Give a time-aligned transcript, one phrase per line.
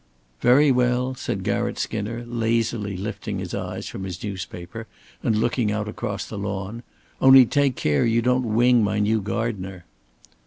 [0.41, 4.87] "Very well," said Garratt Skinner, lazily lifting his eyes from his newspaper
[5.21, 6.81] and looking out across the lawn.
[7.21, 9.85] "Only take care you don't wing my new gardener."